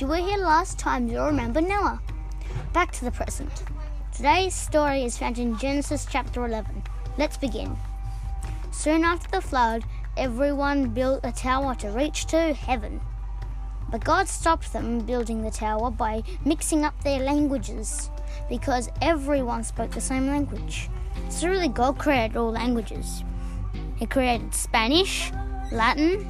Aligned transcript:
you 0.00 0.06
were 0.06 0.16
here 0.16 0.38
last 0.38 0.78
time, 0.78 1.08
you'll 1.08 1.26
remember 1.26 1.60
Noah. 1.60 2.00
Back 2.72 2.90
to 2.92 3.04
the 3.04 3.10
present. 3.10 3.64
Today's 4.16 4.54
story 4.54 5.04
is 5.04 5.18
found 5.18 5.38
in 5.38 5.58
Genesis 5.58 6.06
chapter 6.10 6.46
11. 6.46 6.82
Let's 7.18 7.36
begin. 7.36 7.76
Soon 8.72 9.04
after 9.04 9.30
the 9.30 9.42
flood, 9.42 9.84
everyone 10.16 10.88
built 10.90 11.20
a 11.22 11.32
tower 11.32 11.74
to 11.76 11.88
reach 11.88 12.26
to 12.26 12.54
heaven. 12.54 13.00
But 13.90 14.04
God 14.04 14.26
stopped 14.26 14.72
them 14.72 15.00
building 15.00 15.42
the 15.42 15.50
tower 15.50 15.90
by 15.90 16.22
mixing 16.44 16.84
up 16.84 16.98
their 17.02 17.20
languages 17.20 18.10
because 18.48 18.88
everyone 19.02 19.64
spoke 19.64 19.90
the 19.90 20.00
same 20.00 20.28
language. 20.28 20.88
So, 21.28 21.48
really, 21.48 21.68
God 21.68 21.98
created 21.98 22.36
all 22.36 22.52
languages. 22.52 23.22
He 23.96 24.06
created 24.06 24.54
Spanish, 24.54 25.30
Latin, 25.72 26.24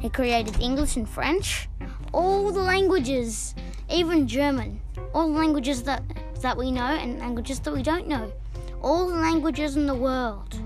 He 0.00 0.08
created 0.08 0.60
English 0.60 0.96
and 0.96 1.08
French, 1.08 1.68
all 2.12 2.52
the 2.52 2.60
languages, 2.60 3.54
even 3.90 4.28
German, 4.28 4.80
all 5.12 5.32
the 5.32 5.38
languages 5.38 5.82
that, 5.84 6.02
that 6.40 6.56
we 6.56 6.70
know 6.70 6.82
and 6.82 7.18
languages 7.18 7.60
that 7.60 7.72
we 7.72 7.82
don't 7.82 8.06
know, 8.06 8.32
all 8.80 9.08
the 9.08 9.16
languages 9.16 9.76
in 9.76 9.86
the 9.86 9.94
world. 9.94 10.60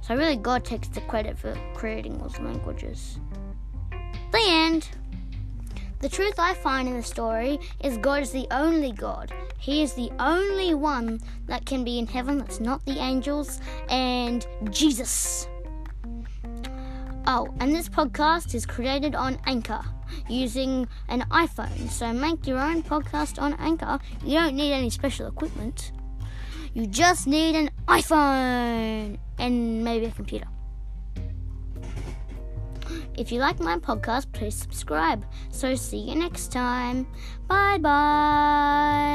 So, 0.00 0.16
really, 0.16 0.36
God 0.36 0.64
takes 0.64 0.88
the 0.88 1.00
credit 1.02 1.38
for 1.38 1.56
creating 1.74 2.18
those 2.18 2.38
languages. 2.40 3.18
The 4.32 4.42
end. 4.44 4.88
The 6.00 6.08
truth 6.08 6.34
I 6.38 6.54
find 6.54 6.88
in 6.88 6.96
the 6.96 7.02
story 7.02 7.60
is 7.78 7.96
God 7.98 8.22
is 8.22 8.32
the 8.32 8.48
only 8.50 8.90
God. 8.90 9.32
He 9.58 9.84
is 9.84 9.94
the 9.94 10.10
only 10.18 10.74
one 10.74 11.20
that 11.46 11.64
can 11.64 11.84
be 11.84 12.00
in 12.00 12.08
heaven 12.08 12.38
that's 12.38 12.58
not 12.58 12.84
the 12.84 12.98
angels 12.98 13.60
and 13.88 14.44
Jesus. 14.70 15.46
Oh, 17.26 17.48
and 17.60 17.72
this 17.74 17.88
podcast 17.88 18.54
is 18.54 18.66
created 18.66 19.14
on 19.14 19.38
Anchor 19.46 19.80
using 20.28 20.88
an 21.08 21.22
iPhone. 21.30 21.88
So 21.88 22.12
make 22.12 22.46
your 22.46 22.58
own 22.58 22.82
podcast 22.82 23.40
on 23.40 23.54
Anchor. 23.54 23.98
You 24.24 24.40
don't 24.40 24.56
need 24.56 24.72
any 24.72 24.90
special 24.90 25.28
equipment. 25.28 25.92
You 26.74 26.86
just 26.86 27.26
need 27.26 27.54
an 27.54 27.70
iPhone 27.86 29.18
and 29.38 29.84
maybe 29.84 30.06
a 30.06 30.10
computer. 30.10 30.48
If 33.16 33.30
you 33.30 33.38
like 33.38 33.60
my 33.60 33.76
podcast, 33.76 34.32
please 34.32 34.56
subscribe. 34.56 35.24
So 35.50 35.74
see 35.74 35.98
you 35.98 36.16
next 36.16 36.50
time. 36.50 37.06
Bye 37.46 37.78
bye. 37.78 39.12